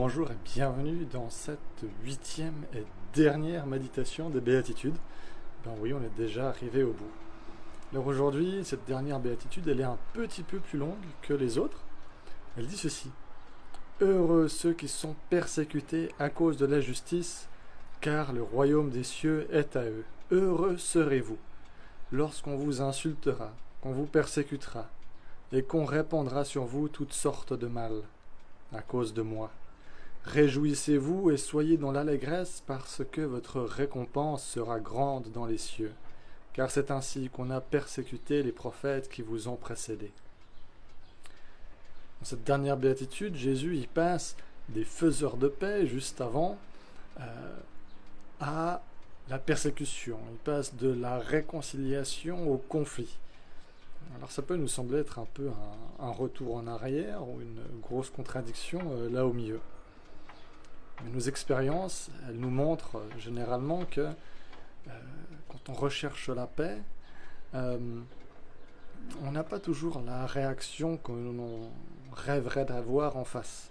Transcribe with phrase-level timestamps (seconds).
[0.00, 1.58] Bonjour et bienvenue dans cette
[2.04, 4.94] huitième et dernière méditation des béatitudes.
[5.64, 7.10] Ben oui, on est déjà arrivé au bout.
[7.90, 11.80] Alors aujourd'hui, cette dernière béatitude, elle est un petit peu plus longue que les autres.
[12.56, 13.10] Elle dit ceci.
[14.00, 17.48] Heureux ceux qui sont persécutés à cause de la justice,
[18.00, 20.04] car le royaume des cieux est à eux.
[20.30, 21.38] Heureux serez-vous
[22.12, 24.86] lorsqu'on vous insultera, qu'on vous persécutera,
[25.50, 28.02] et qu'on répandra sur vous toutes sortes de mal
[28.72, 29.50] à cause de moi.
[30.28, 35.94] Réjouissez-vous et soyez dans l'allégresse parce que votre récompense sera grande dans les cieux,
[36.52, 40.12] car c'est ainsi qu'on a persécuté les prophètes qui vous ont précédés.
[42.20, 44.36] Dans cette dernière béatitude, Jésus y passe
[44.68, 46.58] des faiseurs de paix juste avant
[47.20, 47.56] euh,
[48.38, 48.82] à
[49.30, 50.18] la persécution.
[50.30, 53.16] Il passe de la réconciliation au conflit.
[54.14, 55.48] Alors ça peut nous sembler être un peu
[56.00, 59.60] un, retour en arrière ou une grosse contradiction euh, là au milieu.
[61.02, 64.90] Mais nos expériences, elles nous montrent euh, généralement que euh,
[65.48, 66.78] quand on recherche la paix,
[67.54, 71.70] on n'a pas toujours la réaction que l'on
[72.12, 73.70] rêverait d'avoir en face.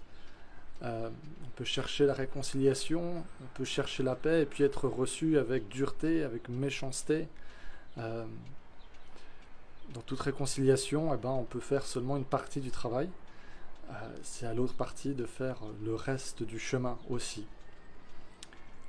[0.82, 1.10] on
[1.54, 6.24] peut chercher la réconciliation, on peut chercher la paix et puis être reçu avec dureté,
[6.24, 7.28] avec méchanceté
[9.94, 13.08] dans toute réconciliation, eh ben, on peut faire seulement une partie du travail.
[13.90, 17.46] Euh, c'est à l'autre partie de faire le reste du chemin aussi.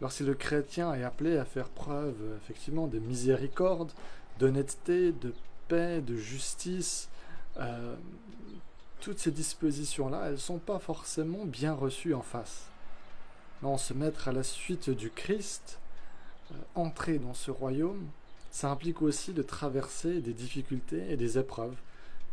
[0.01, 3.91] Alors le chrétien est appelé à faire preuve effectivement de miséricorde,
[4.39, 5.33] d'honnêteté, de
[5.67, 7.09] paix, de justice,
[7.57, 7.95] euh,
[9.01, 12.65] toutes ces dispositions-là, elles ne sont pas forcément bien reçues en face.
[13.61, 15.79] Non, se mettre à la suite du Christ,
[16.51, 18.07] euh, entrer dans ce royaume,
[18.51, 21.75] ça implique aussi de traverser des difficultés et des épreuves,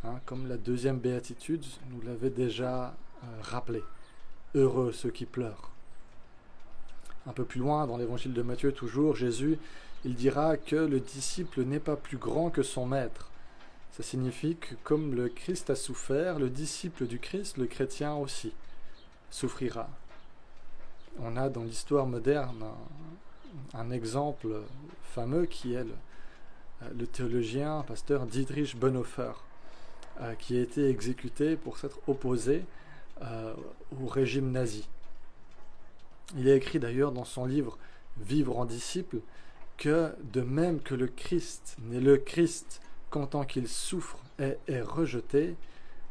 [0.06, 3.82] hein, comme la deuxième béatitude nous l'avait déjà euh, rappelé.
[4.54, 5.70] Heureux ceux qui pleurent.
[7.26, 9.58] Un peu plus loin, dans l'évangile de Matthieu, toujours, Jésus,
[10.04, 13.30] il dira que le disciple n'est pas plus grand que son maître.
[13.90, 18.52] Ça signifie que comme le Christ a souffert, le disciple du Christ, le chrétien aussi,
[19.30, 19.88] souffrira.
[21.18, 22.64] On a dans l'histoire moderne
[23.74, 24.48] un exemple
[25.02, 25.86] fameux qui est
[26.94, 29.32] le, théologien, pasteur Dietrich Bonhoeffer,
[30.20, 32.64] euh, qui a été exécuté pour s'être opposé
[33.22, 33.54] euh,
[34.02, 34.88] au régime nazi.
[36.36, 37.78] Il a écrit d'ailleurs dans son livre
[38.18, 39.18] Vivre en disciple
[39.76, 44.80] que de même que le Christ n'est le Christ qu'en tant qu'il souffre et est
[44.80, 45.54] rejeté,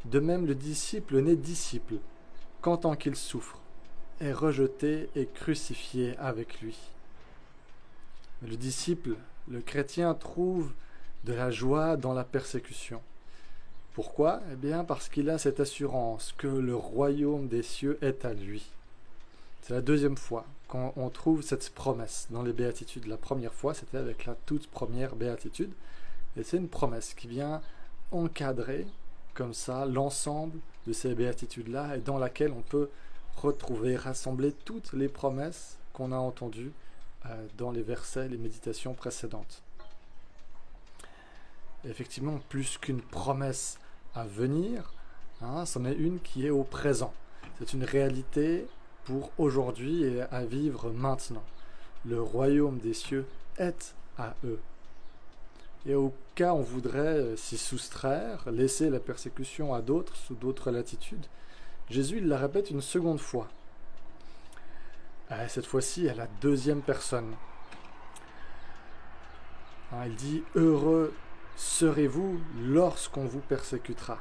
[0.04, 1.96] de même le disciple n'est disciple
[2.60, 3.58] qu'en tant qu'il souffre,
[4.20, 6.78] est rejeté et crucifié avec lui.
[8.42, 9.16] Le disciple,
[9.48, 10.72] le chrétien, trouve
[11.24, 13.02] de la joie dans la persécution.
[13.96, 14.42] Pourquoi?
[14.52, 18.62] Eh bien parce qu'il a cette assurance que le royaume des cieux est à lui.
[19.62, 23.06] C'est la deuxième fois qu'on trouve cette promesse dans les béatitudes.
[23.06, 25.72] La première fois, c'était avec la toute première béatitude.
[26.36, 27.62] Et c'est une promesse qui vient
[28.12, 28.86] encadrer
[29.32, 32.90] comme ça l'ensemble de ces béatitudes-là et dans laquelle on peut
[33.36, 36.72] retrouver, rassembler toutes les promesses qu'on a entendues
[37.24, 39.62] euh, dans les versets, les méditations précédentes.
[41.86, 43.78] effectivement, plus qu'une promesse
[44.16, 44.92] à venir,
[45.42, 47.12] hein, c'en est une qui est au présent.
[47.58, 48.66] C'est une réalité
[49.04, 51.44] pour aujourd'hui et à vivre maintenant.
[52.04, 53.26] Le royaume des cieux
[53.58, 54.60] est à eux.
[55.86, 60.34] Et au cas où on voudrait euh, s'y soustraire, laisser la persécution à d'autres sous
[60.34, 61.26] d'autres latitudes,
[61.88, 63.48] Jésus il la répète une seconde fois.
[65.30, 67.32] Euh, cette fois-ci à la deuxième personne.
[69.92, 71.12] Hein, il dit Heureux
[71.56, 74.18] serez-vous lorsqu'on vous persécutera?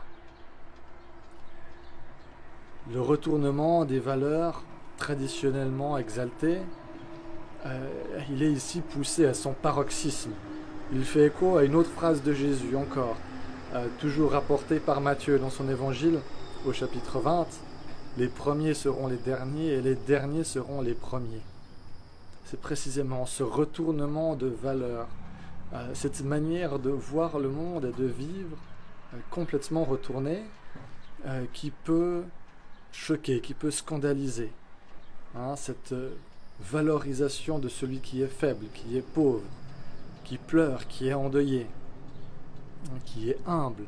[2.91, 4.63] Le retournement des valeurs
[4.97, 6.59] traditionnellement exaltées,
[7.65, 7.89] euh,
[8.29, 10.31] il est ici poussé à son paroxysme.
[10.93, 13.17] Il fait écho à une autre phrase de Jésus encore,
[13.73, 16.19] euh, toujours rapportée par Matthieu dans son évangile
[16.65, 17.47] au chapitre 20
[18.17, 21.41] les premiers seront les derniers et les derniers seront les premiers.
[22.45, 25.07] C'est précisément ce retournement de valeur,
[25.73, 28.57] euh, cette manière de voir le monde et de vivre
[29.13, 30.43] euh, complètement retourné,
[31.25, 32.23] euh, qui peut
[32.91, 34.51] choquer, qui peut scandaliser.
[35.35, 35.95] Hein, cette
[36.59, 39.43] valorisation de celui qui est faible, qui est pauvre,
[40.23, 41.67] qui pleure, qui est endeuillé,
[42.87, 43.83] hein, qui est humble,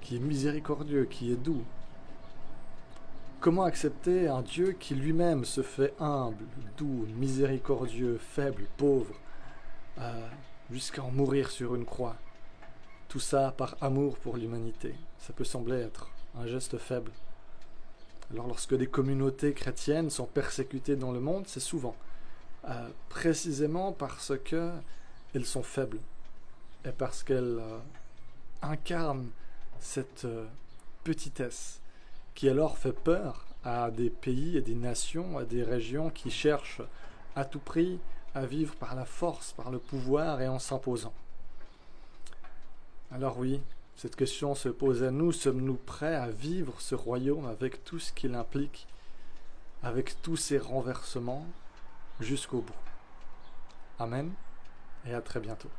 [0.00, 1.64] qui est miséricordieux, qui est doux.
[3.40, 6.44] Comment accepter un Dieu qui lui-même se fait humble,
[6.76, 9.14] doux, miséricordieux, faible, pauvre,
[10.70, 12.16] jusqu'à en mourir sur une croix
[13.08, 14.94] Tout ça par amour pour l'humanité.
[15.18, 17.12] Ça peut sembler être un geste faible.
[18.32, 21.94] Alors lorsque des communautés chrétiennes sont persécutées dans le monde, c'est souvent
[22.68, 26.00] euh, précisément parce qu'elles sont faibles
[26.84, 27.78] et parce qu'elles euh,
[28.62, 29.30] incarnent
[29.78, 30.46] cette euh,
[31.04, 31.80] petitesse
[32.34, 36.82] qui alors fait peur à des pays et des nations, à des régions qui cherchent
[37.36, 38.00] à tout prix
[38.36, 41.14] à vivre par la force, par le pouvoir et en s'imposant.
[43.10, 43.62] Alors oui,
[43.96, 48.12] cette question se pose à nous, sommes-nous prêts à vivre ce royaume avec tout ce
[48.12, 48.86] qu'il implique,
[49.82, 51.46] avec tous ses renversements,
[52.20, 52.74] jusqu'au bout?
[53.98, 54.30] Amen
[55.06, 55.70] et à très bientôt.